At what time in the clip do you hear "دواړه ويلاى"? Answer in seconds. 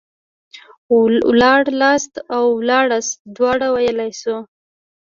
3.35-4.11